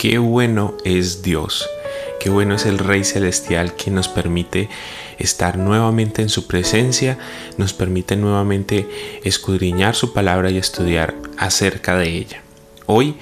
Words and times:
Qué 0.00 0.16
bueno 0.16 0.78
es 0.82 1.20
Dios, 1.20 1.68
qué 2.20 2.30
bueno 2.30 2.54
es 2.54 2.64
el 2.64 2.78
Rey 2.78 3.04
Celestial 3.04 3.76
que 3.76 3.90
nos 3.90 4.08
permite 4.08 4.70
estar 5.18 5.58
nuevamente 5.58 6.22
en 6.22 6.30
su 6.30 6.46
presencia, 6.46 7.18
nos 7.58 7.74
permite 7.74 8.16
nuevamente 8.16 8.88
escudriñar 9.24 9.94
su 9.94 10.14
palabra 10.14 10.50
y 10.50 10.56
estudiar 10.56 11.16
acerca 11.36 11.98
de 11.98 12.08
ella. 12.16 12.42
Hoy, 12.86 13.16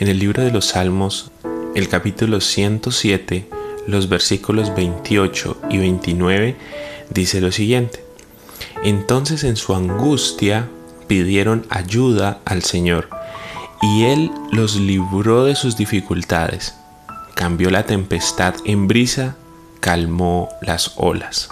en 0.00 0.08
el 0.08 0.18
libro 0.18 0.42
de 0.42 0.50
los 0.50 0.64
Salmos, 0.64 1.30
el 1.76 1.88
capítulo 1.88 2.40
107, 2.40 3.46
los 3.86 4.08
versículos 4.08 4.74
28 4.74 5.58
y 5.70 5.78
29, 5.78 6.56
dice 7.10 7.40
lo 7.40 7.52
siguiente. 7.52 8.02
Entonces 8.82 9.44
en 9.44 9.54
su 9.54 9.72
angustia 9.72 10.68
pidieron 11.06 11.64
ayuda 11.70 12.40
al 12.44 12.64
Señor 12.64 13.08
y 13.84 14.04
Él 14.04 14.30
los 14.50 14.76
libró 14.76 15.44
de 15.44 15.54
sus 15.54 15.76
dificultades. 15.76 16.74
Cambió 17.34 17.70
la 17.70 17.84
tempestad 17.84 18.54
en 18.64 18.88
brisa, 18.88 19.36
calmó 19.80 20.48
las 20.62 20.92
olas. 20.96 21.50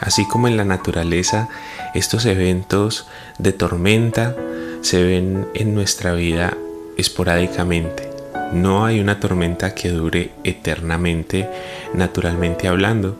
Así 0.00 0.26
como 0.26 0.48
en 0.48 0.56
la 0.56 0.64
naturaleza, 0.64 1.50
estos 1.94 2.24
eventos 2.24 3.06
de 3.38 3.52
tormenta 3.52 4.34
se 4.80 5.02
ven 5.02 5.48
en 5.52 5.74
nuestra 5.74 6.14
vida 6.14 6.56
esporádicamente. 6.96 8.10
No 8.54 8.86
hay 8.86 8.98
una 8.98 9.20
tormenta 9.20 9.74
que 9.74 9.90
dure 9.90 10.30
eternamente, 10.44 11.46
naturalmente 11.92 12.68
hablando. 12.68 13.18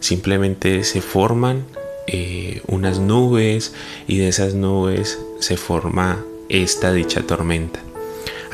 Simplemente 0.00 0.84
se 0.84 1.00
forman 1.00 1.64
eh, 2.06 2.60
unas 2.66 2.98
nubes 2.98 3.72
y 4.06 4.18
de 4.18 4.28
esas 4.28 4.52
nubes 4.52 5.18
se 5.40 5.56
forma 5.56 6.22
esta 6.50 6.92
dicha 6.92 7.22
tormenta. 7.22 7.80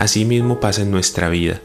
Así 0.00 0.24
mismo 0.24 0.60
pasa 0.60 0.80
en 0.80 0.90
nuestra 0.90 1.28
vida. 1.28 1.60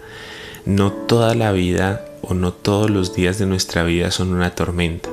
No 0.66 0.91
toda 0.91 1.36
la 1.36 1.53
vida 1.53 2.05
o 2.22 2.33
no 2.33 2.52
todos 2.52 2.89
los 2.89 3.16
días 3.16 3.39
de 3.39 3.45
nuestra 3.45 3.83
vida 3.83 4.11
son 4.11 4.33
una 4.33 4.53
tormenta, 4.53 5.09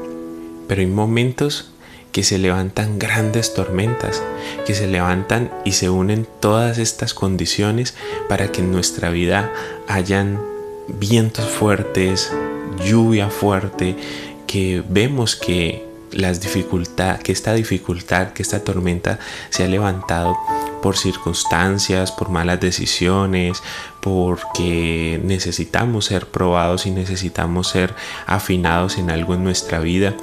pero 0.66 0.80
hay 0.80 0.88
momentos 0.88 1.70
que 2.10 2.24
se 2.24 2.38
levantan 2.38 2.98
grandes 2.98 3.54
tormentas, 3.54 4.20
que 4.66 4.74
se 4.74 4.88
levantan 4.88 5.52
y 5.64 5.70
se 5.70 5.88
unen 5.88 6.26
todas 6.40 6.78
estas 6.78 7.14
condiciones 7.14 7.94
para 8.28 8.50
que 8.50 8.60
en 8.60 8.72
nuestra 8.72 9.10
vida 9.10 9.52
hayan 9.86 10.40
vientos 10.88 11.44
fuertes, 11.44 12.32
lluvia 12.84 13.30
fuerte, 13.30 13.94
que 14.48 14.82
vemos 14.88 15.36
que 15.36 15.86
las 16.12 16.40
dificultad, 16.40 17.18
que 17.20 17.32
esta 17.32 17.54
dificultad, 17.54 18.32
que 18.32 18.42
esta 18.42 18.62
tormenta 18.64 19.18
se 19.50 19.64
ha 19.64 19.68
levantado 19.68 20.36
por 20.82 20.96
circunstancias, 20.96 22.12
por 22.12 22.28
malas 22.28 22.60
decisiones, 22.60 23.62
porque 24.00 25.20
necesitamos 25.24 26.06
ser 26.06 26.26
probados 26.26 26.86
y 26.86 26.90
necesitamos 26.90 27.68
ser 27.68 27.94
afinados 28.26 28.98
en 28.98 29.10
algo 29.10 29.34
en 29.34 29.44
nuestra 29.44 29.78
vida, 29.78 30.14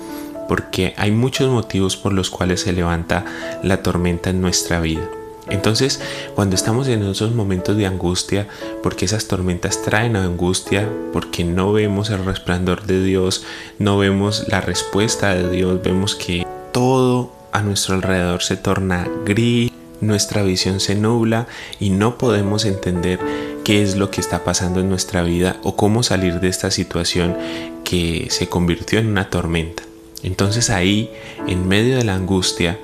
porque 0.48 0.94
hay 0.98 1.12
muchos 1.12 1.50
motivos 1.50 1.96
por 1.96 2.14
los 2.14 2.30
cuales 2.30 2.62
se 2.62 2.74
levanta 2.74 3.26
la 3.64 3.82
tormenta 3.82 4.30
en 4.30 4.42
nuestra 4.42 4.80
vida. 4.80 5.10
Entonces, 5.50 6.00
cuando 6.36 6.56
estamos 6.56 6.88
en 6.88 7.04
esos 7.04 7.34
momentos 7.34 7.76
de 7.78 7.86
angustia, 7.86 8.48
porque 8.84 9.06
esas 9.06 9.28
tormentas 9.28 9.82
traen 9.82 10.16
angustia, 10.16 10.88
porque 11.12 11.44
no 11.44 11.72
vemos 11.74 12.10
el 12.10 12.24
resplandor 12.26 12.84
de 12.86 13.04
Dios, 13.04 13.44
no 13.78 13.98
vemos 13.98 14.46
la 14.48 14.62
respuesta 14.62 15.34
de 15.34 15.50
Dios, 15.50 15.82
vemos 15.84 16.16
que 16.16 16.46
todo 16.72 17.32
a 17.52 17.62
nuestro 17.62 17.96
alrededor 17.96 18.44
se 18.44 18.58
torna 18.58 19.08
gris, 19.26 19.72
nuestra 20.02 20.44
visión 20.44 20.80
se 20.80 20.96
nubla 20.96 21.48
y 21.80 21.90
no 21.90 22.18
podemos 22.18 22.66
entender 22.66 23.20
qué 23.64 23.84
es 23.84 23.96
lo 23.96 24.12
que 24.12 24.22
está 24.22 24.44
pasando 24.44 24.80
en 24.80 24.90
nuestra 24.90 25.24
vida 25.24 25.58
o 25.64 25.76
cómo 25.76 26.04
salir 26.04 26.40
de 26.40 26.48
esta 26.48 26.72
situación 26.72 27.36
que 27.84 28.28
se 28.30 28.48
convirtió 28.48 29.00
en 29.00 29.08
una 29.08 29.30
tormenta. 29.30 29.84
Entonces 30.24 30.70
ahí, 30.70 31.12
en 31.48 31.68
medio 31.68 31.98
de 31.98 32.04
la 32.04 32.16
angustia, 32.16 32.78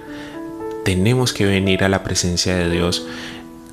tenemos 0.86 1.34
que 1.34 1.46
venir 1.46 1.84
a 1.84 1.90
la 1.90 2.04
presencia 2.04 2.56
de 2.56 2.70
Dios, 2.70 3.06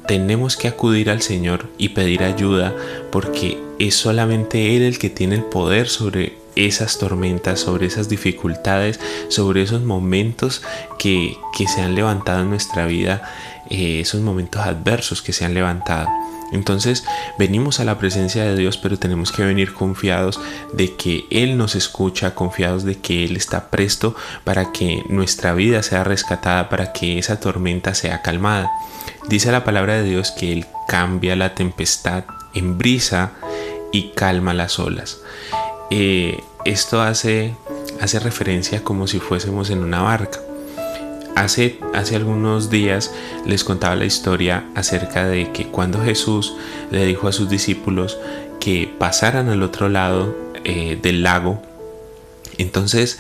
tenemos 0.09 0.57
que 0.57 0.67
acudir 0.67 1.11
al 1.11 1.23
Señor 1.23 1.69
y 1.79 1.91
pedir 1.91 2.25
ayuda 2.25 2.75
porque 3.13 3.63
es 3.79 3.95
solamente 3.95 4.75
Él 4.75 4.83
el 4.83 4.99
que 4.99 5.11
tiene 5.11 5.37
el 5.37 5.45
poder 5.45 5.89
sobre 5.89 6.33
esas 6.57 6.99
tormentas, 6.99 7.61
sobre 7.61 7.87
esas 7.87 8.09
dificultades, 8.09 8.99
sobre 9.29 9.63
esos 9.63 9.83
momentos 9.83 10.63
que, 10.99 11.37
se 11.73 11.81
han 11.83 11.95
levantado 11.95 12.41
en 12.41 12.51
nuestra 12.51 12.87
vida, 12.87 13.23
eh, 13.71 14.01
esos 14.01 14.23
momentos 14.23 14.63
adversos 14.63 15.23
que 15.23 15.33
se 15.33 15.45
han 15.45 15.55
levantado. 15.55 16.09
Entonces 16.53 17.05
venimos 17.39 17.81
a 17.81 17.85
la 17.85 17.99
presencia 17.99 18.45
de 18.45 18.57
Dios, 18.57 18.79
pero 18.79 18.99
tenemos 18.99 19.33
que 19.33 19.45
venir 19.45 19.73
confiados 19.73 20.39
de 20.73 20.95
que 20.95 21.25
Él 21.31 21.57
nos 21.57 21.75
escucha, 21.75 22.35
confiados 22.35 22.85
de 22.85 22.99
que 22.99 23.25
Él 23.25 23.37
está 23.37 23.71
presto 23.71 24.15
para 24.45 24.71
que 24.71 25.03
nuestra 25.09 25.55
vida 25.55 25.83
sea 25.83 26.05
rescatada, 26.05 26.69
para 26.69 26.93
que 26.93 27.19
esa 27.19 27.41
tormenta 27.41 27.95
sea 27.95 28.23
calmada. 28.23 28.71
Dice 29.29 29.51
la 29.51 29.65
palabra 29.65 29.95
de 29.95 30.05
Dios 30.05 30.31
que 30.31 30.53
Él 30.53 30.67
cambia 30.87 31.37
la 31.37 31.55
tempestad 31.55 32.25
en 32.55 32.79
brisa 32.79 33.33
y 33.93 34.11
calma 34.11 34.55
las 34.55 34.79
olas. 34.79 35.21
Eh, 35.91 36.43
esto 36.65 37.03
hace, 37.03 37.55
hace 38.01 38.19
referencia 38.19 38.85
como 38.85 39.07
si 39.07 39.19
fuésemos 39.19 39.71
en 39.71 39.81
una 39.81 40.03
barca. 40.03 40.41
Hace, 41.35 41.79
hace, 41.95 42.17
algunos 42.17 42.69
días 42.69 43.13
les 43.47 43.65
contaba 43.65 43.97
la 43.97 44.05
historia 44.05 44.65
acerca 44.75 45.27
de 45.27 45.51
que 45.51 45.67
cuando 45.67 46.03
Jesús 46.03 46.55
le 46.91 47.07
dijo 47.07 47.27
a 47.27 47.33
sus 47.33 47.49
discípulos 47.49 48.19
que 48.61 48.93
pasaran 48.99 49.49
al 49.49 49.63
otro 49.63 49.89
lado 49.89 50.37
eh, 50.65 50.99
del 51.01 51.23
lago, 51.23 51.63
entonces 52.59 53.19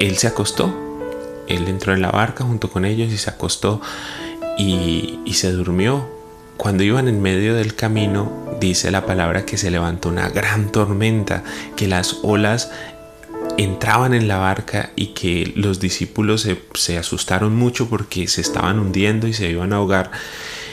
él 0.00 0.16
se 0.16 0.26
acostó, 0.26 0.74
él 1.46 1.68
entró 1.68 1.92
en 1.92 2.02
la 2.02 2.10
barca 2.10 2.44
junto 2.44 2.70
con 2.70 2.84
ellos 2.84 3.12
y 3.12 3.18
se 3.18 3.30
acostó 3.30 3.80
y, 4.58 5.20
y 5.24 5.34
se 5.34 5.52
durmió. 5.52 6.08
Cuando 6.56 6.82
iban 6.82 7.06
en 7.06 7.20
medio 7.20 7.54
del 7.54 7.74
camino, 7.74 8.32
dice 8.60 8.90
la 8.90 9.04
palabra 9.04 9.44
que 9.44 9.58
se 9.58 9.70
levantó 9.70 10.08
una 10.08 10.30
gran 10.30 10.72
tormenta, 10.72 11.44
que 11.76 11.86
las 11.86 12.16
olas 12.22 12.70
entraban 13.56 14.14
en 14.14 14.28
la 14.28 14.38
barca 14.38 14.90
y 14.96 15.08
que 15.08 15.52
los 15.56 15.80
discípulos 15.80 16.48
se, 16.74 16.98
asustaron 16.98 17.54
mucho 17.54 17.88
porque 17.88 18.28
se 18.28 18.40
estaban 18.40 18.78
hundiendo 18.78 19.26
y 19.26 19.32
se 19.32 19.48
iban 19.50 19.72
a 19.72 19.76
ahogar 19.76 20.10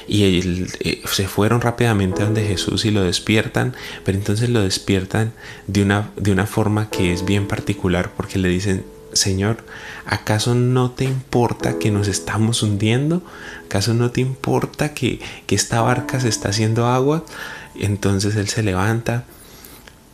y 0.08 0.68
eh, 0.82 1.02
se 1.06 1.28
fueron 1.28 1.62
rápidamente 1.62 2.24
donde 2.24 2.46
Jesús 2.46 2.84
y 2.84 2.92
lo 2.92 3.04
despiertan, 3.04 3.74
pero 4.04 4.18
entonces 4.18 4.50
lo 4.50 4.62
despiertan 4.62 5.32
de 5.68 5.84
una, 5.84 6.12
de 6.18 6.32
una 6.32 6.46
forma 6.46 6.90
que 6.90 7.14
es 7.14 7.26
bien 7.26 7.48
particular 7.48 8.12
porque 8.16 8.38
le 8.38 8.50
dicen, 8.50 8.84
Señor, 9.14 9.58
¿acaso 10.06 10.56
no 10.56 10.92
te 10.92 11.06
importa 11.06 11.78
que 11.80 11.92
nos 11.92 12.08
estamos 12.08 12.64
hundiendo? 12.64 13.24
¿Acaso 13.66 13.94
no 13.94 14.12
te 14.12 14.22
importa 14.22 14.94
que, 14.94 15.22
que 15.46 15.56
esta 15.56 15.82
barca 15.82 16.20
se 16.20 16.30
está 16.30 16.50
haciendo 16.50 16.88
agua? 16.88 17.24
Entonces 17.76 18.36
él 18.36 18.50
se 18.50 18.64
levanta, 18.64 19.26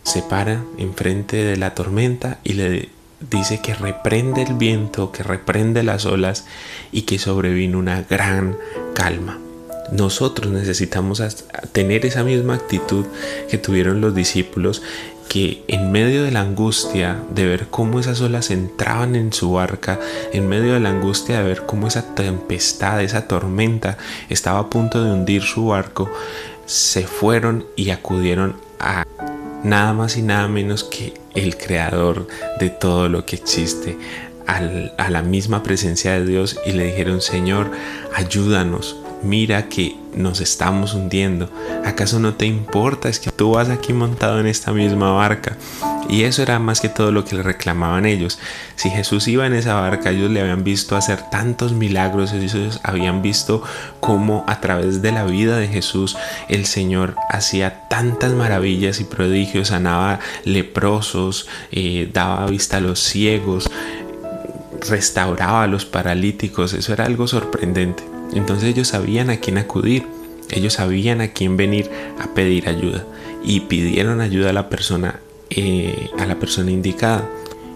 se 0.04 0.22
para 0.22 0.64
enfrente 0.78 1.38
de 1.38 1.58
la 1.58 1.76
tormenta 1.76 2.40
y 2.44 2.54
le 2.54 2.90
dice 3.20 3.60
que 3.62 3.74
reprende 3.74 4.44
el 4.44 4.54
viento, 4.54 5.12
que 5.12 5.24
reprende 5.24 5.84
las 5.84 6.06
olas 6.06 6.46
y 6.92 7.04
que 7.04 7.20
sobrevino 7.20 7.78
una 7.78 8.04
gran 8.04 8.58
calma. 8.94 9.38
Nosotros 9.92 10.52
necesitamos 10.52 11.22
tener 11.72 12.06
esa 12.06 12.24
misma 12.24 12.56
actitud 12.56 13.06
que 13.50 13.58
tuvieron 13.58 14.02
los 14.02 14.14
discípulos 14.14 14.84
que 15.28 15.64
en 15.68 15.92
medio 15.92 16.24
de 16.24 16.32
la 16.32 16.42
angustia 16.42 17.20
de 17.34 17.46
ver 17.46 17.68
cómo 17.68 18.00
esas 18.00 18.20
olas 18.20 18.50
entraban 18.50 19.16
en 19.16 19.32
su 19.32 19.54
barca, 19.54 20.00
en 20.34 20.50
medio 20.50 20.74
de 20.74 20.80
la 20.80 20.90
angustia 20.90 21.38
de 21.38 21.44
ver 21.44 21.66
cómo 21.68 21.88
esa 21.88 22.16
tempestad, 22.16 23.02
esa 23.02 23.28
tormenta 23.28 23.98
estaba 24.30 24.60
a 24.60 24.70
punto 24.70 25.04
de 25.04 25.12
hundir 25.12 25.44
su 25.44 25.68
barco, 25.68 26.10
se 26.66 27.06
fueron 27.06 27.66
y 27.76 27.92
acudieron 27.92 28.56
a 28.80 29.06
nada 29.64 29.94
más 29.94 30.18
y 30.18 30.22
nada 30.22 30.48
menos 30.48 30.84
que 30.84 31.14
el 31.36 31.58
creador 31.58 32.28
de 32.60 32.70
todo 32.70 33.10
lo 33.10 33.26
que 33.26 33.36
existe, 33.36 33.98
a 34.48 35.10
la 35.12 35.22
misma 35.22 35.62
presencia 35.62 36.14
de 36.14 36.26
Dios 36.26 36.60
y 36.66 36.72
le 36.72 36.86
dijeron, 36.86 37.22
Señor, 37.22 37.72
ayúdanos, 38.16 38.98
mira 39.24 39.68
que 39.70 39.96
nos 40.16 40.42
estamos 40.42 40.94
hundiendo. 40.94 41.50
¿Acaso 41.86 42.20
no 42.20 42.34
te 42.34 42.46
importa? 42.46 43.10
Es 43.10 43.20
que 43.20 43.32
tú 43.32 43.52
vas 43.52 43.70
aquí 43.70 43.94
montado 43.94 44.40
en 44.40 44.48
esta 44.48 44.72
misma 44.72 45.12
barca. 45.12 45.58
Y 46.10 46.24
eso 46.24 46.42
era 46.42 46.58
más 46.58 46.82
que 46.82 46.90
todo 46.90 47.12
lo 47.12 47.24
que 47.24 47.36
le 47.36 47.44
reclamaban 47.44 48.06
ellos. 48.06 48.40
Si 48.76 48.90
Jesús 48.90 49.28
iba 49.28 49.46
en 49.46 49.54
esa 49.54 49.76
barca, 49.76 50.10
ellos 50.10 50.32
le 50.32 50.42
habían 50.42 50.64
visto 50.64 50.96
hacer 50.96 51.22
tantos 51.30 51.74
milagros, 51.74 52.34
ellos 52.34 52.80
habían 52.84 53.22
visto 53.22 53.62
cómo 54.00 54.44
a 54.48 54.60
través 54.60 55.02
de 55.04 55.12
la 55.12 55.26
vida 55.26 55.58
de 55.58 55.68
Jesús 55.68 56.18
el 56.48 56.66
Señor 56.66 57.16
hacía 57.30 57.88
tantas 57.90 58.34
maravillas 58.34 59.00
y 59.00 59.04
prodigios, 59.04 59.68
sanaba 59.68 60.20
leprosos, 60.46 61.48
eh, 61.72 62.10
daba 62.12 62.48
vista 62.48 62.78
a 62.78 62.82
los 62.82 63.00
ciegos, 63.00 63.70
restauraba 64.90 65.64
a 65.64 65.68
los 65.68 65.86
paralíticos, 65.86 66.74
eso 66.74 66.92
era 66.94 67.06
algo 67.06 67.28
sorprendente. 67.28 68.19
Entonces 68.34 68.70
ellos 68.70 68.90
sabían 68.90 69.30
a 69.30 69.38
quién 69.38 69.58
acudir, 69.58 70.06
ellos 70.52 70.74
sabían 70.74 71.22
a 71.22 71.30
quién 71.30 71.58
venir 71.58 71.90
a 72.20 72.34
pedir 72.34 72.68
ayuda 72.70 73.06
y 73.44 73.62
pidieron 73.62 74.22
ayuda 74.22 74.50
a 74.50 74.54
la 74.54 74.70
persona, 74.70 75.20
eh, 75.50 76.10
a 76.18 76.26
la 76.26 76.36
persona 76.36 76.72
indicada. 76.72 77.30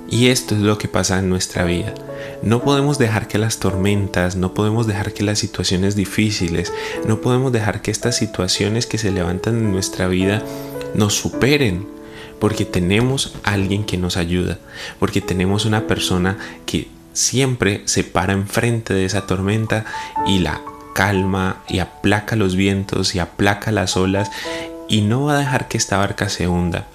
Y 0.09 0.27
esto 0.27 0.55
es 0.55 0.61
lo 0.61 0.77
que 0.77 0.87
pasa 0.87 1.19
en 1.19 1.29
nuestra 1.29 1.63
vida. 1.63 1.93
No 2.43 2.61
podemos 2.61 2.97
dejar 2.97 3.27
que 3.27 3.37
las 3.37 3.57
tormentas, 3.57 4.35
no 4.35 4.53
podemos 4.53 4.85
dejar 4.85 5.13
que 5.13 5.23
las 5.23 5.39
situaciones 5.39 5.95
difíciles, 5.95 6.73
no 7.07 7.21
podemos 7.21 7.51
dejar 7.51 7.81
que 7.81 7.89
estas 7.89 8.17
situaciones 8.17 8.85
que 8.85 8.97
se 8.97 9.11
levantan 9.11 9.57
en 9.57 9.71
nuestra 9.71 10.07
vida 10.07 10.43
nos 10.93 11.15
superen, 11.15 11.87
porque 12.39 12.65
tenemos 12.65 13.33
alguien 13.43 13.85
que 13.85 13.97
nos 13.97 14.17
ayuda, 14.17 14.59
porque 14.99 15.21
tenemos 15.21 15.65
una 15.65 15.87
persona 15.87 16.37
que 16.65 16.87
siempre 17.13 17.81
se 17.85 18.03
para 18.03 18.33
enfrente 18.33 18.93
de 18.93 19.05
esa 19.05 19.25
tormenta 19.25 19.85
y 20.27 20.39
la 20.39 20.61
calma 20.93 21.63
y 21.67 21.79
aplaca 21.79 22.35
los 22.35 22.55
vientos 22.55 23.15
y 23.15 23.19
aplaca 23.19 23.71
las 23.71 23.97
olas 23.97 24.31
y 24.89 25.01
no 25.01 25.25
va 25.25 25.35
a 25.35 25.39
dejar 25.39 25.67
que 25.67 25.77
esta 25.77 25.97
barca 25.97 26.29
se 26.29 26.47
hunda 26.47 26.87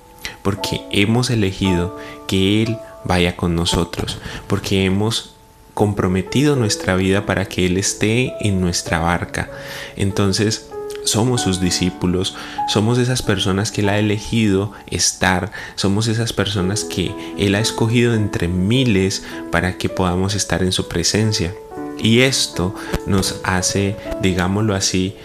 porque 0.42 0.82
hemos 0.90 1.30
elegido 1.30 1.98
que 2.26 2.62
Él 2.62 2.78
vaya 3.04 3.36
con 3.36 3.54
nosotros, 3.54 4.18
porque 4.46 4.84
hemos 4.84 5.34
comprometido 5.74 6.56
nuestra 6.56 6.96
vida 6.96 7.26
para 7.26 7.46
que 7.46 7.66
Él 7.66 7.76
esté 7.76 8.34
en 8.40 8.60
nuestra 8.60 8.98
barca. 8.98 9.50
Entonces, 9.96 10.70
somos 11.10 11.42
sus 11.42 11.60
discípulos, 11.60 12.36
somos 12.68 12.98
esas 12.98 13.22
personas 13.22 13.70
que 13.70 13.80
Él 13.80 13.88
ha 13.88 13.98
elegido 13.98 14.72
estar, 14.90 15.52
somos 15.74 16.08
esas 16.08 16.32
personas 16.32 16.84
que 16.84 17.14
Él 17.38 17.54
ha 17.54 17.60
escogido 17.60 18.14
entre 18.14 18.48
miles 18.48 19.24
para 19.50 19.78
que 19.78 19.88
podamos 19.88 20.34
estar 20.34 20.62
en 20.62 20.72
su 20.72 20.88
presencia. 20.88 21.54
Y 21.98 22.20
esto 22.20 22.74
nos 23.06 23.40
hace, 23.42 23.96
digámoslo 24.22 24.74
así, 24.74 25.16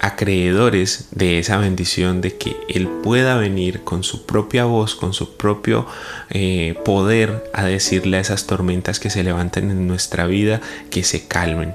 acreedores 0.00 1.08
de 1.10 1.38
esa 1.38 1.56
bendición 1.56 2.20
de 2.20 2.36
que 2.36 2.56
Él 2.68 2.88
pueda 3.02 3.36
venir 3.36 3.82
con 3.82 4.04
su 4.04 4.26
propia 4.26 4.64
voz, 4.64 4.94
con 4.94 5.12
su 5.12 5.36
propio 5.36 5.86
eh, 6.30 6.74
poder 6.84 7.50
a 7.52 7.64
decirle 7.64 8.18
a 8.18 8.20
esas 8.20 8.46
tormentas 8.46 9.00
que 9.00 9.10
se 9.10 9.24
levanten 9.24 9.70
en 9.70 9.86
nuestra 9.86 10.26
vida 10.26 10.60
que 10.90 11.02
se 11.02 11.26
calmen. 11.26 11.74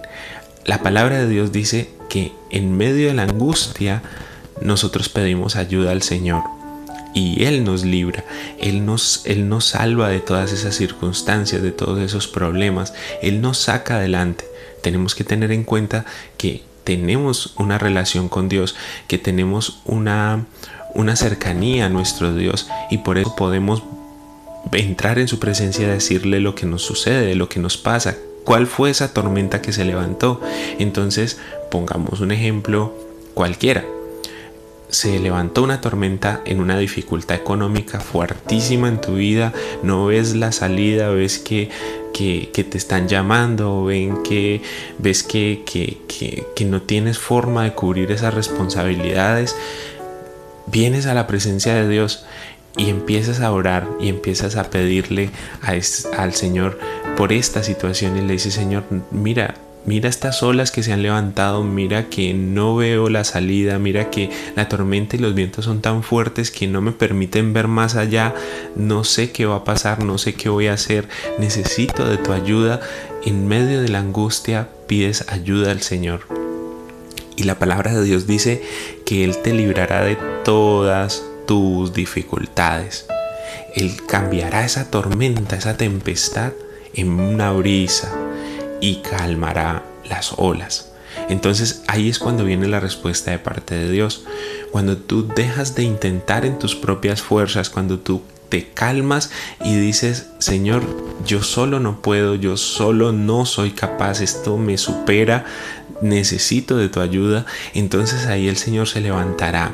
La 0.65 0.83
palabra 0.83 1.17
de 1.17 1.27
Dios 1.27 1.51
dice 1.51 1.89
que 2.09 2.31
en 2.51 2.77
medio 2.77 3.07
de 3.07 3.13
la 3.15 3.23
angustia 3.23 4.03
nosotros 4.61 5.09
pedimos 5.09 5.55
ayuda 5.55 5.91
al 5.91 6.03
Señor 6.03 6.43
y 7.13 7.45
Él 7.45 7.63
nos 7.63 7.83
libra, 7.83 8.23
Él 8.59 8.85
nos, 8.85 9.23
Él 9.25 9.49
nos 9.49 9.65
salva 9.65 10.09
de 10.09 10.19
todas 10.19 10.53
esas 10.53 10.75
circunstancias, 10.75 11.61
de 11.61 11.71
todos 11.71 11.99
esos 11.99 12.27
problemas, 12.27 12.93
Él 13.21 13.41
nos 13.41 13.57
saca 13.57 13.95
adelante. 13.95 14.45
Tenemos 14.83 15.15
que 15.15 15.23
tener 15.23 15.51
en 15.51 15.63
cuenta 15.63 16.05
que 16.37 16.63
tenemos 16.83 17.53
una 17.57 17.77
relación 17.77 18.29
con 18.29 18.47
Dios, 18.47 18.75
que 19.07 19.17
tenemos 19.17 19.81
una, 19.85 20.45
una 20.93 21.15
cercanía 21.15 21.87
a 21.87 21.89
nuestro 21.89 22.35
Dios 22.35 22.67
y 22.89 22.99
por 22.99 23.17
eso 23.17 23.35
podemos 23.35 23.83
entrar 24.73 25.17
en 25.17 25.27
su 25.27 25.39
presencia 25.39 25.85
y 25.85 25.89
decirle 25.89 26.39
lo 26.39 26.53
que 26.53 26.67
nos 26.67 26.83
sucede, 26.83 27.35
lo 27.35 27.49
que 27.49 27.59
nos 27.59 27.77
pasa, 27.77 28.15
cuál 28.43 28.67
fue 28.67 28.89
esa 28.89 29.13
tormenta 29.13 29.61
que 29.61 29.73
se 29.73 29.85
levantó. 29.85 30.41
Entonces, 30.79 31.39
pongamos 31.69 32.19
un 32.19 32.31
ejemplo 32.31 32.93
cualquiera. 33.33 33.85
Se 34.89 35.19
levantó 35.19 35.63
una 35.63 35.79
tormenta 35.79 36.41
en 36.45 36.59
una 36.59 36.77
dificultad 36.77 37.37
económica 37.37 38.01
fuertísima 38.01 38.89
en 38.89 38.99
tu 38.99 39.15
vida, 39.15 39.53
no 39.83 40.07
ves 40.07 40.35
la 40.35 40.51
salida, 40.51 41.09
ves 41.09 41.39
que, 41.39 41.69
que, 42.13 42.63
te 42.69 42.77
están 42.77 43.07
llamando, 43.07 43.85
ven 43.85 44.21
que, 44.21 44.61
ves 44.97 45.23
que, 45.23 45.63
que 45.65 46.65
no 46.65 46.81
tienes 46.81 47.19
forma 47.19 47.63
de 47.63 47.73
cubrir 47.73 48.11
esas 48.11 48.33
responsabilidades, 48.33 49.55
vienes 50.67 51.05
a 51.05 51.13
la 51.13 51.25
presencia 51.25 51.73
de 51.73 51.87
Dios 51.87 52.25
y 52.77 52.89
empiezas 52.89 53.41
a 53.41 53.51
orar 53.51 53.87
y 53.99 54.09
empiezas 54.09 54.55
a 54.55 54.69
pedirle 54.69 55.29
al 56.17 56.33
Señor 56.33 56.79
por 57.17 57.33
esta 57.33 57.63
situación 57.63 58.17
y 58.17 58.21
le 58.21 58.33
dices, 58.33 58.53
Señor, 58.53 58.83
mira, 59.11 59.55
mira 59.85 60.09
estas 60.09 60.43
olas 60.43 60.71
que 60.71 60.83
se 60.83 60.93
han 60.93 61.01
levantado, 61.01 61.63
mira 61.63 62.09
que 62.09 62.33
no 62.33 62.75
veo 62.75 63.09
la 63.09 63.23
salida, 63.23 63.79
mira 63.79 64.09
que 64.09 64.29
la 64.55 64.69
tormenta 64.69 65.15
y 65.15 65.19
los 65.19 65.33
vientos 65.33 65.65
son 65.65 65.81
tan 65.81 66.03
fuertes 66.03 66.51
que 66.51 66.67
no 66.67 66.81
me 66.81 66.91
permiten 66.91 67.53
ver 67.53 67.67
más 67.67 67.95
allá, 67.95 68.33
no 68.75 69.03
sé 69.03 69.31
qué 69.31 69.45
va 69.45 69.57
a 69.57 69.63
pasar, 69.63 70.03
no 70.03 70.17
sé 70.17 70.33
qué 70.33 70.49
voy 70.49 70.67
a 70.67 70.73
hacer, 70.73 71.07
necesito 71.39 72.07
de 72.07 72.17
tu 72.17 72.31
ayuda. 72.31 72.79
En 73.23 73.47
medio 73.47 73.81
de 73.81 73.89
la 73.89 73.99
angustia 73.99 74.69
pides 74.87 75.25
ayuda 75.29 75.71
al 75.71 75.81
Señor. 75.81 76.21
Y 77.35 77.43
la 77.43 77.57
palabra 77.59 77.93
de 77.93 78.03
Dios 78.03 78.27
dice 78.27 78.61
que 79.05 79.23
Él 79.23 79.37
te 79.41 79.53
librará 79.53 80.03
de 80.03 80.17
todas 80.43 81.23
tus 81.47 81.93
dificultades. 81.93 83.05
Él 83.75 84.01
cambiará 84.07 84.65
esa 84.65 84.91
tormenta, 84.91 85.55
esa 85.55 85.77
tempestad 85.77 86.51
en 86.93 87.09
una 87.19 87.51
brisa 87.51 88.11
y 88.79 88.97
calmará 88.97 89.83
las 90.09 90.33
olas. 90.37 90.91
Entonces 91.29 91.83
ahí 91.87 92.09
es 92.09 92.19
cuando 92.19 92.45
viene 92.45 92.67
la 92.67 92.79
respuesta 92.79 93.31
de 93.31 93.39
parte 93.39 93.75
de 93.75 93.91
Dios. 93.91 94.23
Cuando 94.71 94.97
tú 94.97 95.27
dejas 95.27 95.75
de 95.75 95.83
intentar 95.83 96.45
en 96.45 96.59
tus 96.59 96.75
propias 96.75 97.21
fuerzas, 97.21 97.69
cuando 97.69 97.99
tú 97.99 98.21
te 98.49 98.67
calmas 98.69 99.31
y 99.63 99.75
dices, 99.75 100.27
Señor, 100.39 100.83
yo 101.25 101.41
solo 101.41 101.79
no 101.79 102.01
puedo, 102.01 102.35
yo 102.35 102.57
solo 102.57 103.13
no 103.13 103.45
soy 103.45 103.71
capaz, 103.71 104.19
esto 104.19 104.57
me 104.57 104.77
supera, 104.77 105.45
necesito 106.01 106.75
de 106.75 106.89
tu 106.89 106.99
ayuda, 106.99 107.45
entonces 107.73 108.25
ahí 108.25 108.49
el 108.49 108.57
Señor 108.57 108.89
se 108.89 108.99
levantará 108.99 109.71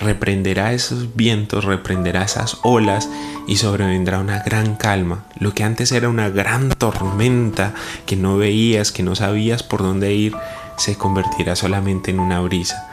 reprenderá 0.00 0.72
esos 0.72 1.14
vientos, 1.14 1.64
reprenderá 1.64 2.24
esas 2.24 2.58
olas 2.62 3.08
y 3.46 3.56
sobrevendrá 3.56 4.18
una 4.18 4.42
gran 4.42 4.76
calma. 4.76 5.24
Lo 5.38 5.54
que 5.54 5.62
antes 5.62 5.92
era 5.92 6.08
una 6.08 6.30
gran 6.30 6.70
tormenta 6.70 7.74
que 8.06 8.16
no 8.16 8.36
veías, 8.36 8.92
que 8.92 9.02
no 9.02 9.14
sabías 9.14 9.62
por 9.62 9.82
dónde 9.82 10.12
ir, 10.14 10.34
se 10.76 10.96
convertirá 10.96 11.56
solamente 11.56 12.10
en 12.10 12.20
una 12.20 12.40
brisa, 12.40 12.88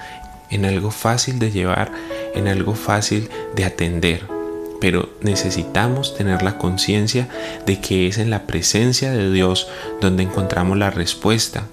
en 0.49 0.65
algo 0.65 0.91
fácil 0.91 1.39
de 1.39 1.51
llevar, 1.51 1.91
en 2.35 2.47
algo 2.47 2.75
fácil 2.75 3.29
de 3.55 3.65
atender. 3.65 4.27
Pero 4.79 5.09
necesitamos 5.21 6.15
tener 6.15 6.43
la 6.43 6.57
conciencia 6.57 7.27
de 7.65 7.79
que 7.79 8.07
es 8.07 8.17
en 8.19 8.29
la 8.29 8.43
presencia 8.43 9.11
de 9.11 9.31
Dios 9.31 9.67
donde 10.01 10.23
encontramos 10.23 10.77
la 10.77 10.91
respuesta, 10.91 11.63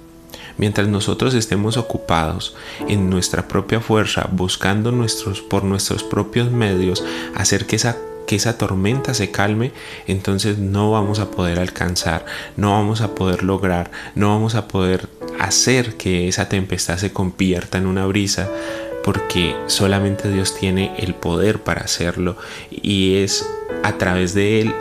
Mientras 0.56 0.88
nosotros 0.88 1.34
estemos 1.34 1.76
ocupados 1.76 2.54
en 2.88 3.10
nuestra 3.10 3.48
propia 3.48 3.80
fuerza, 3.80 4.28
buscando 4.30 4.92
nuestros, 4.92 5.40
por 5.40 5.64
nuestros 5.64 6.02
propios 6.02 6.50
medios 6.50 7.04
hacer 7.34 7.66
que 7.66 7.76
esa 7.76 7.96
que 8.26 8.36
esa 8.36 8.56
tormenta 8.56 9.12
se 9.12 9.30
calme, 9.30 9.72
entonces 10.06 10.56
no 10.56 10.90
vamos 10.90 11.18
a 11.18 11.30
poder 11.30 11.58
alcanzar, 11.58 12.24
no 12.56 12.70
vamos 12.70 13.02
a 13.02 13.14
poder 13.14 13.42
lograr, 13.42 13.90
no 14.14 14.28
vamos 14.28 14.54
a 14.54 14.66
poder 14.66 15.08
hacer 15.38 15.96
que 15.96 16.28
esa 16.28 16.48
tempestad 16.48 16.96
se 16.96 17.12
convierta 17.12 17.76
en 17.76 17.86
una 17.86 18.06
brisa, 18.06 18.48
porque 19.04 19.54
solamente 19.66 20.30
Dios 20.30 20.56
tiene 20.58 20.94
el 20.98 21.14
poder 21.14 21.62
para 21.62 21.82
hacerlo 21.82 22.36
y 22.70 23.16
es 23.16 23.46
a 23.82 23.98
través 23.98 24.32
de 24.32 24.62
Él 24.62 24.74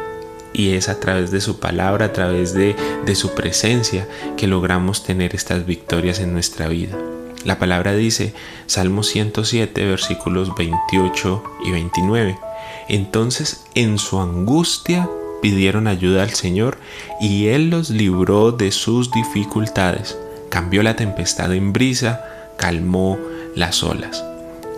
y 0.54 0.74
es 0.74 0.88
a 0.88 1.00
través 1.00 1.32
de 1.32 1.42
su 1.42 1.60
palabra, 1.60 2.06
a 2.06 2.14
través 2.14 2.54
de, 2.54 2.76
su 3.16 3.34
presencia, 3.34 4.08
que 4.38 4.48
logramos 4.48 5.04
tener 5.04 5.36
estas 5.36 5.66
victorias 5.66 6.20
en 6.20 6.34
nuestra 6.34 6.68
vida. 6.68 6.98
La 7.44 7.60
palabra 7.60 7.94
dice, 7.94 8.34
Salmo 8.68 9.04
107, 9.04 9.86
versículos 9.86 10.56
28 10.56 11.44
y 11.66 11.72
29. 11.72 12.40
Entonces 12.88 13.66
en 13.76 13.98
su 13.98 14.20
angustia 14.20 15.10
pidieron 15.42 15.88
ayuda 15.88 16.24
al 16.24 16.30
Señor 16.30 16.78
y 17.20 17.48
Él 17.48 17.70
los 17.70 17.90
libró 17.90 18.52
de 18.52 18.72
sus 18.72 19.12
dificultades. 19.12 20.18
Cambió 20.50 20.84
la 20.84 20.96
tempestad 20.96 21.54
en 21.54 21.74
brisa, 21.74 22.24
calmó 22.58 23.18
las 23.56 23.84
olas. 23.84 24.24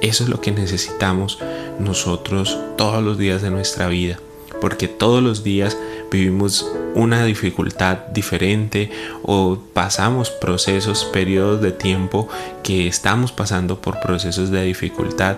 Eso 0.02 0.24
es 0.24 0.30
lo 0.30 0.42
que 0.42 0.52
necesitamos 0.52 1.40
nosotros 1.80 2.58
todos 2.78 3.04
los 3.04 3.18
días 3.18 3.42
de 3.42 3.52
nuestra 3.52 3.88
vida 3.88 4.20
porque 4.62 4.88
todos 4.88 5.22
los 5.22 5.44
días 5.44 5.78
vivimos 6.12 6.70
una 6.94 7.26
dificultad 7.26 7.98
diferente 8.14 8.90
o 9.24 9.58
pasamos 9.74 10.30
procesos, 10.30 11.06
periodos 11.06 11.62
de 11.62 11.72
tiempo 11.72 12.28
que 12.64 12.88
estamos 12.88 13.32
pasando 13.32 13.82
por 13.82 14.00
procesos 14.00 14.50
de 14.52 14.64
dificultad 14.64 15.38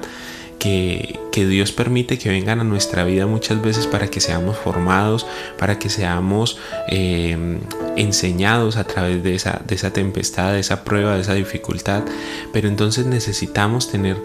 que, 0.60 1.20
Dios 1.38 1.72
permite 1.72 2.18
que 2.18 2.30
vengan 2.30 2.60
a 2.60 2.64
nuestra 2.64 3.04
vida 3.04 3.28
muchas 3.28 3.62
veces 3.62 3.86
para 3.86 4.08
que 4.08 4.20
seamos 4.20 4.58
formados, 4.58 5.28
para 5.60 5.78
que 5.78 5.88
seamos 5.88 6.58
em, 6.88 7.60
enseñados 7.96 8.76
a 8.78 8.86
través 8.86 9.22
de 9.22 9.36
esa, 9.36 9.62
de 9.68 9.76
esa 9.76 9.94
tempestad, 9.94 10.54
de 10.54 10.60
esa 10.60 10.84
prueba, 10.84 11.14
de 11.14 11.22
esa 11.22 11.36
dificultad. 11.36 12.04
Pero 12.52 12.68
entonces 12.68 13.06
necesitamos 13.06 13.92
tener 13.92 14.18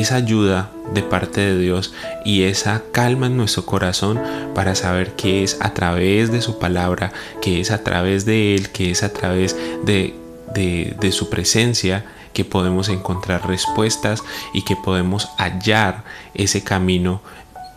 esa 0.00 0.16
ayuda 0.16 0.70
de 0.92 1.02
parte 1.02 1.40
de 1.40 1.58
Dios 1.58 1.92
y 2.24 2.42
esa 2.42 2.82
calma 2.92 3.26
en 3.26 3.36
nuestro 3.36 3.64
corazón 3.64 4.20
para 4.54 4.74
saber 4.74 5.14
que 5.14 5.44
es 5.44 5.56
a 5.60 5.72
través 5.72 6.32
de 6.32 6.42
su 6.42 6.58
palabra, 6.58 7.12
que 7.40 7.60
es 7.60 7.70
a 7.70 7.82
través 7.82 8.24
de 8.24 8.54
Él, 8.54 8.70
que 8.70 8.90
es 8.90 9.02
a 9.02 9.12
través 9.12 9.56
de, 9.84 10.14
de, 10.52 11.12
su 11.12 11.30
presencia 11.30 12.04
que 12.32 12.44
podemos 12.44 12.88
encontrar 12.88 13.46
respuestas 13.46 14.24
y 14.52 14.62
que 14.64 14.76
podemos 14.76 15.28
hallar 15.38 16.02
ese 16.34 16.64
camino 16.64 17.20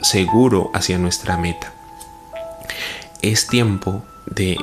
seguro 0.01 0.71
hacia 0.73 0.97
nuestra 0.97 1.37
meta. 1.37 1.71
Es 3.21 3.47
tiempo 3.47 4.03
de, 4.25 4.57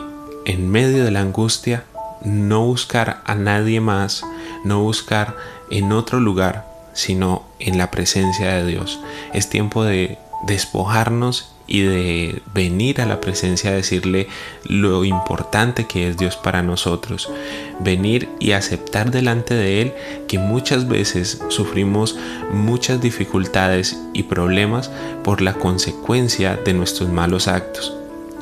en 0.44 0.70
medio 0.70 1.04
de 1.04 1.12
la 1.12 1.20
angustia, 1.20 1.84
no 2.24 2.64
buscar 2.64 3.22
a 3.24 3.34
nadie 3.34 3.80
más, 3.80 4.24
no 4.64 4.82
buscar 4.82 5.36
en 5.70 5.92
otro 5.92 6.18
lugar, 6.18 6.73
sino 6.94 7.44
en 7.58 7.78
la 7.78 7.90
presencia 7.90 8.54
de 8.54 8.66
Dios. 8.66 9.00
Es 9.32 9.50
tiempo 9.50 9.84
de 9.84 10.18
despojarnos 10.46 11.54
y 11.66 11.82
de 11.82 12.42
venir 12.52 13.00
a 13.00 13.06
la 13.06 13.20
presencia 13.20 13.70
a 13.70 13.74
decirle 13.74 14.28
lo 14.64 15.04
importante 15.04 15.86
que 15.86 16.08
es 16.08 16.16
Dios 16.16 16.36
para 16.36 16.62
nosotros. 16.62 17.30
Venir 17.80 18.28
y 18.38 18.52
aceptar 18.52 19.10
delante 19.10 19.54
de 19.54 19.82
Él 19.82 19.94
que 20.28 20.38
muchas 20.38 20.88
veces 20.88 21.42
sufrimos 21.48 22.16
muchas 22.52 23.00
dificultades 23.00 23.98
y 24.12 24.24
problemas 24.24 24.90
por 25.22 25.40
la 25.40 25.54
consecuencia 25.54 26.56
de 26.56 26.74
nuestros 26.74 27.08
malos 27.08 27.48
actos. 27.48 27.96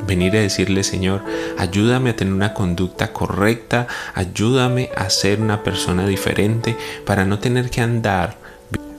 Venir 0.05 0.37
a 0.37 0.41
decirle, 0.41 0.83
Señor, 0.83 1.23
ayúdame 1.59 2.11
a 2.11 2.17
tener 2.17 2.35
una 2.35 2.55
conducta 2.55 3.13
correcta, 3.13 3.87
ayúdame 4.15 4.91
a 4.97 5.09
ser 5.11 5.41
una 5.41 5.63
persona 5.63 6.09
diferente 6.09 6.77
para 7.07 7.25
no 7.25 7.39
tener 7.39 7.71
que 7.71 7.83
andar 7.83 8.42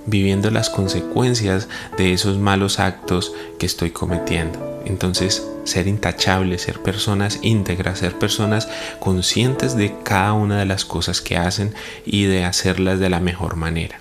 viviendo 0.06 0.52
las 0.52 0.70
consecuencias 0.70 1.68
de 1.98 2.14
esos 2.14 2.38
malos 2.38 2.80
actos 2.80 3.34
que 3.60 3.66
estoy 3.66 3.92
cometiendo. 3.92 4.82
Entonces, 4.86 5.48
ser 5.64 5.88
intachable, 5.88 6.58
ser 6.58 6.82
personas 6.82 7.40
íntegras, 7.42 8.00
ser 8.00 8.18
personas 8.20 8.68
conscientes 9.00 9.76
de 9.76 9.96
cada 10.04 10.34
una 10.34 10.60
de 10.60 10.66
las 10.66 10.86
cosas 10.86 11.22
que 11.22 11.38
hacen 11.38 11.74
y 12.06 12.26
de 12.26 12.44
hacerlas 12.44 13.00
de 13.00 13.10
la 13.10 13.20
mejor 13.20 13.56
manera. 13.56 14.00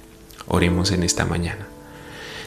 Oremos 0.49 0.91
en 0.91 1.03
esta 1.03 1.25
mañana. 1.25 1.67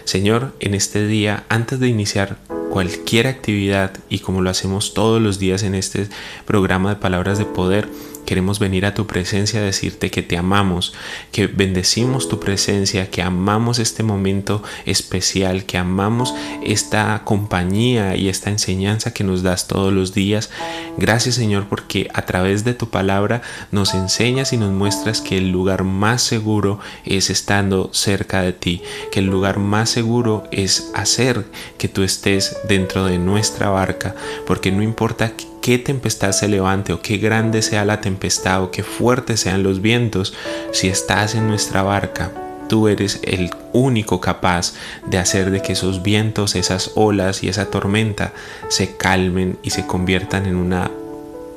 Señor, 0.04 0.54
en 0.60 0.74
este 0.74 1.08
día, 1.08 1.46
antes 1.50 1.80
de 1.80 1.88
iniciar 1.88 2.38
cualquier 2.70 3.28
actividad 3.28 3.92
y 4.10 4.20
como 4.20 4.42
lo 4.42 4.50
hacemos 4.50 4.94
todos 4.94 5.22
los 5.22 5.40
días 5.40 5.64
en 5.64 5.76
este 5.76 6.08
programa 6.46 6.90
de 6.90 6.96
palabras 6.98 7.38
de 7.38 7.46
poder, 7.46 7.88
Queremos 8.26 8.60
venir 8.60 8.86
a 8.86 8.94
tu 8.94 9.08
presencia 9.08 9.60
a 9.60 9.64
decirte 9.64 10.12
que 10.12 10.22
te 10.22 10.38
amamos, 10.38 10.94
que 11.32 11.48
bendecimos 11.48 12.28
tu 12.28 12.40
presencia, 12.40 13.10
que 13.10 13.22
amamos 13.22 13.80
este 13.80 14.04
momento 14.04 14.64
especial, 14.86 15.66
que 15.66 15.78
amamos 15.78 16.34
esta 16.64 17.22
compañía 17.24 18.16
y 18.16 18.30
esta 18.30 18.50
enseñanza 18.50 19.14
que 19.14 19.24
nos 19.24 19.44
das 19.44 19.68
todos 19.68 19.94
los 19.94 20.14
días. 20.14 20.50
Gracias 20.98 21.36
Señor 21.36 21.68
porque 21.70 22.10
a 22.14 22.24
través 22.24 22.64
de 22.64 22.74
tu 22.74 22.90
palabra 22.90 23.42
nos 23.72 23.94
enseñas 23.94 24.54
y 24.54 24.58
nos 24.58 24.72
muestras 24.72 25.22
que 25.22 25.38
el 25.38 25.52
lugar 25.52 25.84
más 25.84 26.22
seguro 26.22 26.80
es 27.04 27.30
estando 27.30 27.90
cerca 27.94 28.42
de 28.42 28.54
ti, 28.54 28.82
que 29.12 29.20
el 29.20 29.28
lugar 29.28 29.60
más 29.60 29.90
seguro 29.90 30.44
es 30.52 30.92
hacer 30.94 31.46
que 31.78 31.88
tú 31.88 32.04
estés 32.04 32.58
dentro 32.68 33.06
de 33.06 33.18
nuestra 33.18 33.70
barca, 33.70 34.16
porque 34.48 34.72
no 34.72 34.82
importa 34.82 35.34
qué 35.66 35.80
tempestad 35.80 36.32
se 36.32 36.48
levante 36.48 36.94
o 36.94 37.02
qué 37.02 37.18
grande 37.18 37.64
sea 37.64 37.86
la 37.86 38.00
tempestad 38.00 38.62
o 38.62 38.70
qué 38.70 38.84
fuertes 38.84 39.40
sean 39.40 39.64
los 39.64 39.82
vientos, 39.82 40.36
si 40.72 40.90
estás 40.90 41.34
en 41.34 41.48
nuestra 41.48 41.82
barca, 41.82 42.32
tú 42.70 42.88
eres 42.88 43.20
el 43.24 43.50
único 43.74 44.22
capaz 44.22 44.76
de 45.08 45.18
hacer 45.18 45.50
de 45.50 45.64
que 45.64 45.74
esos 45.74 46.04
vientos, 46.04 46.54
esas 46.54 46.92
olas 46.94 47.44
y 47.44 47.50
esa 47.50 47.72
tormenta 47.72 48.32
se 48.68 48.96
calmen 48.96 49.58
y 49.64 49.72
se 49.72 49.88
conviertan 49.88 50.46
en 50.46 50.56
una 50.56 50.92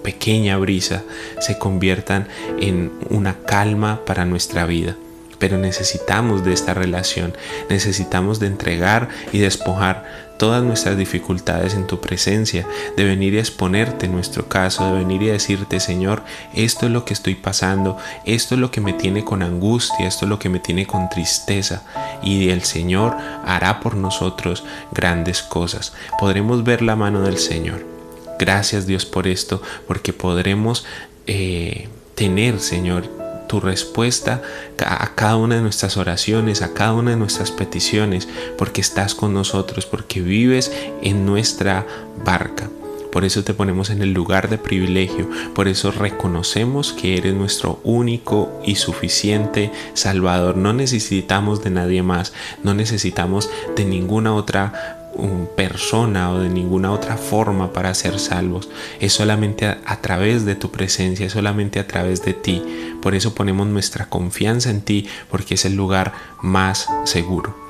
pequeña 0.03 0.57
brisa, 0.57 1.03
se 1.39 1.59
conviertan 1.59 2.29
en 2.63 2.91
una 3.11 3.37
calma 3.45 4.07
para 4.07 4.25
nuestra 4.25 4.65
vida 4.65 4.97
pero 5.39 5.59
necesitamos 5.59 6.45
de 6.45 6.53
esta 6.53 6.75
relación, 6.75 7.37
necesitamos 7.69 8.41
de 8.41 8.49
entregar 8.49 9.09
y 9.33 9.39
despojar 9.39 10.29
todas 10.39 10.63
nuestras 10.63 10.97
dificultades 10.97 11.75
en 11.75 11.87
tu 11.87 12.01
presencia, 12.01 12.67
de 12.97 13.05
venir 13.05 13.35
y 13.35 13.39
exponerte 13.39 14.09
nuestro 14.09 14.49
caso, 14.49 14.87
de 14.87 14.99
venir 15.01 15.23
y 15.23 15.27
decirte, 15.27 15.81
Señor, 15.81 16.23
esto 16.55 16.87
es 16.87 16.93
lo 16.93 17.05
que 17.05 17.13
estoy 17.13 17.35
pasando, 17.35 17.99
esto 18.25 18.55
es 18.55 18.61
lo 18.61 18.71
que 18.71 18.81
me 18.81 18.93
tiene 18.93 19.25
con 19.25 19.43
angustia, 19.43 20.07
esto 20.07 20.25
es 20.25 20.29
lo 20.31 20.39
que 20.39 20.49
me 20.49 20.61
tiene 20.61 20.87
con 20.87 21.11
tristeza, 21.11 21.83
y 22.23 22.49
el 22.51 22.63
Señor 22.63 23.17
hará 23.45 23.81
por 23.81 23.97
nosotros 23.97 24.65
grandes 24.93 25.43
cosas. 25.43 25.93
Podremos 26.19 26.65
ver 26.65 26.83
la 26.83 26.97
mano 26.97 27.21
del 27.23 27.39
Señor. 27.39 27.85
Gracias 28.39 28.87
Dios 28.87 29.05
por 29.05 29.27
esto, 29.27 29.61
porque 29.89 30.13
podremos 30.13 30.87
eh, 31.27 31.89
tener, 32.15 32.61
Señor, 32.61 33.18
tu 33.49 33.61
respuesta 33.61 34.43
a 34.87 35.15
cada 35.15 35.37
una 35.37 35.57
de 35.57 35.63
nuestras 35.63 35.97
oraciones, 35.97 36.63
a 36.63 36.75
cada 36.75 36.93
una 36.93 37.11
de 37.13 37.17
nuestras 37.17 37.51
peticiones, 37.51 38.29
porque 38.57 38.81
estás 38.81 39.15
con 39.15 39.35
nosotros, 39.35 39.87
porque 39.87 40.21
vives 40.21 40.71
en 41.03 41.27
nuestra 41.27 41.87
barca. 42.25 42.69
Por 43.11 43.25
eso 43.25 43.43
te 43.43 43.55
ponemos 43.55 43.91
en 43.91 44.03
el 44.03 44.13
lugar 44.13 44.51
de 44.51 44.59
privilegio, 44.59 45.29
por 45.55 45.67
eso 45.67 45.91
reconocemos 45.91 46.93
que 46.93 47.17
eres 47.17 47.35
nuestro 47.35 47.81
único 47.83 48.61
y 48.65 48.77
suficiente 48.77 49.73
Salvador. 49.95 50.57
No 50.57 50.73
necesitamos 50.75 51.65
de 51.65 51.71
nadie 51.71 52.03
más, 52.03 52.33
no 52.63 52.75
necesitamos 52.75 53.51
de 53.77 53.87
ninguna 53.87 54.35
otra 54.35 54.98
persona 55.57 56.33
o 56.33 56.39
de 56.39 56.49
ninguna 56.49 56.93
otra 56.93 57.17
forma 57.17 57.73
para 57.73 57.95
ser 57.95 58.19
salvos. 58.19 58.69
Es 59.01 59.13
solamente 59.13 59.67
a, 59.67 60.01
través 60.01 60.45
de 60.45 60.55
tu 60.55 60.71
presencia, 60.71 61.27
es 61.27 61.33
solamente 61.33 61.81
a 61.81 61.87
través 61.87 62.25
de 62.25 62.35
ti. 62.35 62.63
Por 63.03 63.15
eso 63.15 63.35
ponemos 63.35 63.67
nuestra 63.67 64.09
confianza 64.09 64.71
en 64.71 64.81
ti, 64.81 65.09
porque 65.31 65.55
es 65.55 65.65
el 65.65 65.75
lugar 65.75 66.13
más 66.41 66.89
seguro. 67.05 67.68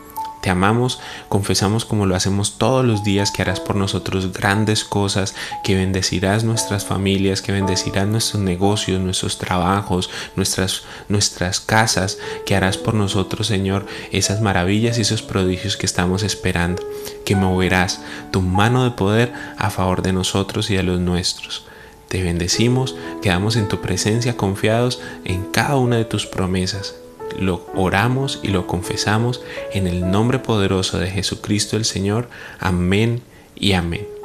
Te 0.49 0.52
amamos, 0.52 0.99
confesamos 1.28 1.85
como 1.85 2.07
lo 2.07 2.17
hacemos 2.17 2.57
todos 2.57 2.83
los 2.83 3.05
días 3.05 3.31
que 3.31 3.43
harás 3.43 3.61
por 3.61 3.76
nosotros 3.76 4.33
grandes 4.33 4.83
cosas, 4.83 5.35
que 5.62 5.75
bendecirás 5.75 6.43
nuestras 6.43 6.87
familias, 6.87 7.43
que 7.43 7.52
bendecirás 7.52 8.09
nuestros 8.09 8.43
negocios, 8.43 8.99
nuestros 8.99 9.37
trabajos, 9.37 10.09
nuestras, 10.37 10.85
nuestras 11.11 11.61
casas, 11.61 12.17
que 12.47 12.57
harás 12.57 12.78
por 12.78 12.95
nosotros, 12.95 13.47
Señor, 13.47 13.85
esas 14.11 14.40
maravillas 14.40 14.97
y 14.97 15.02
esos 15.02 15.21
prodigios 15.21 15.76
que 15.76 15.85
estamos 15.85 16.23
esperando, 16.23 16.83
que 17.26 17.37
moverás 17.37 18.00
tu 18.31 18.40
mano 18.40 18.85
de 18.85 18.93
poder 18.93 19.35
a 19.59 19.69
favor 19.69 20.00
de 20.00 20.14
nosotros 20.14 20.71
y 20.71 20.76
de 20.76 20.83
los 20.83 20.99
nuestros. 20.99 21.67
Te 22.09 22.23
bendecimos, 22.23 22.97
quedamos 23.21 23.57
en 23.57 23.69
tu 23.69 23.83
presencia 23.83 24.38
confiados 24.38 24.99
en 25.26 25.43
cada 25.52 25.76
una 25.76 25.97
de 25.97 26.07
tus 26.07 26.25
promesas 26.25 26.95
lo 27.38 27.66
oramos 27.75 28.40
y 28.42 28.49
lo 28.49 28.66
confesamos 28.66 29.42
en 29.73 29.87
el 29.87 30.11
nombre 30.11 30.38
poderoso 30.38 30.99
de 30.99 31.11
Jesucristo 31.11 31.76
el 31.76 31.85
Señor. 31.85 32.28
Amén 32.61 33.23
y 33.56 33.73
amén. 33.73 34.17